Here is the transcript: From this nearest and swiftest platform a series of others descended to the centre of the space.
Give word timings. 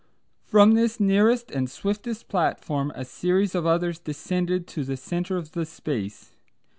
From 0.41 0.71
this 0.73 0.99
nearest 0.99 1.51
and 1.51 1.69
swiftest 1.69 2.27
platform 2.27 2.91
a 2.95 3.05
series 3.05 3.53
of 3.53 3.67
others 3.67 3.99
descended 3.99 4.65
to 4.69 4.83
the 4.83 4.97
centre 4.97 5.37
of 5.37 5.51
the 5.51 5.63
space. 5.63 6.31